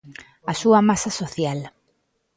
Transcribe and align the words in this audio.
A 0.51 0.53
súa 0.61 0.79
masa 0.89 1.09
social. 1.19 1.59